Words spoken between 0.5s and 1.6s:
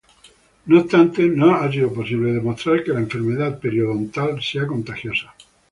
No obstante, no